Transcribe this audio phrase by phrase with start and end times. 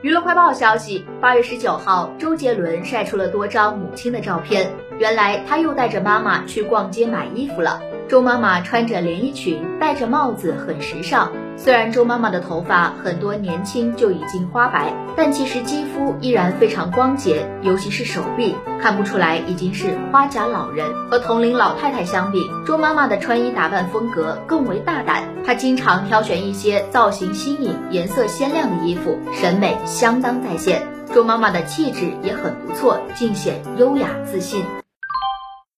[0.00, 4.70] 娱乐快报消息，八月十九号，周杰伦晒出了多张母亲的照片。
[4.96, 7.82] 原来他又带着妈妈去逛街买衣服了。
[8.08, 11.30] 周妈妈穿着连衣裙，戴着帽子，很时尚。
[11.58, 20.86] 虽然周妈妈的头发很多年轻就已经花白，但其实肌肤依然非常光洁，尤其是手臂，看不出来已经是花甲老人。
[21.10, 25.24] 和同龄老太太相比，周妈妈的穿衣打扮风格更为大胆。
[25.44, 30.82] 她经常挑选一些造型新颖、颜色鲜亮的衣服，审美相当在线。
[31.12, 34.64] 周妈妈的气质也很不错，尽显优雅自信。